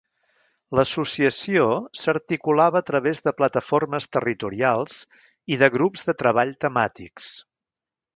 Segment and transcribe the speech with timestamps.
[0.77, 1.65] L'associació
[2.03, 4.97] s'articulava a través de plataformes territorials
[5.57, 7.29] i de grups de treball temàtics.